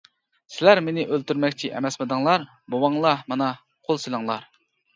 -سىلەر 0.53 0.79
مېنى 0.85 1.03
ئۆلتۈرمەكچى 1.15 1.71
ئەمەسمىدىڭلار؟ 1.75 2.49
بوۋاڭلار 2.75 3.23
مانا، 3.35 3.53
قول 3.87 4.05
سېلىڭلار! 4.09 4.53